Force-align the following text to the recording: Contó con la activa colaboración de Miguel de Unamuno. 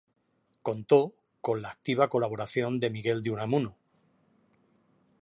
Contó 0.63 1.13
con 1.41 1.61
la 1.61 1.69
activa 1.69 2.07
colaboración 2.09 2.79
de 2.79 2.89
Miguel 2.89 3.21
de 3.21 3.29
Unamuno. 3.29 3.77